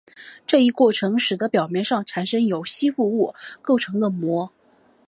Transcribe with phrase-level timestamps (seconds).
[0.47, 4.51] 这一过程使得表面上产生由吸附物构成的膜。